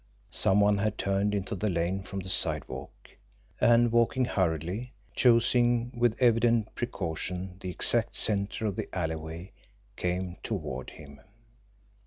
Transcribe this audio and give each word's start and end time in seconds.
Some 0.31 0.59
one 0.61 0.79
had 0.79 0.97
turned 0.97 1.35
into 1.35 1.53
the 1.53 1.69
lane 1.69 2.01
from 2.01 2.21
the 2.21 2.27
sidewalk, 2.29 3.15
and, 3.59 3.91
walking 3.91 4.25
hurriedly, 4.25 4.93
choosing 5.13 5.91
with 5.95 6.17
evident 6.19 6.73
precaution 6.73 7.57
the 7.59 7.69
exact 7.69 8.15
centre 8.15 8.65
of 8.65 8.75
the 8.75 8.89
alleyway, 8.97 9.51
came 9.95 10.37
toward 10.41 10.89
him. 10.89 11.21